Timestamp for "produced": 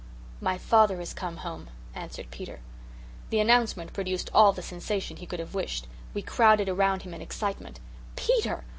3.93-4.31